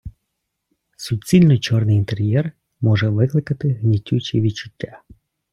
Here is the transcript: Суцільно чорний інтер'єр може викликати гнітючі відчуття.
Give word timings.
Суцільно 0.97 1.57
чорний 1.57 1.97
інтер'єр 1.97 2.51
може 2.81 3.09
викликати 3.09 3.73
гнітючі 3.73 4.41
відчуття. 4.41 5.01